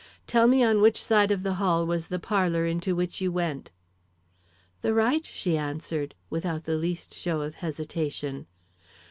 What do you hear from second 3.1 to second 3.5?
you